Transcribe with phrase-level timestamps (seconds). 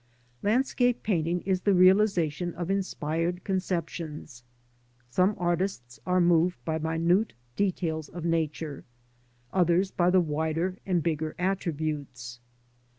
[0.41, 4.43] Landscape painting is the realisation of inspired conceptions.
[5.11, 8.83] Some artists are moved by minute details of Nature;
[9.53, 12.39] others by the wider and bigger attributes.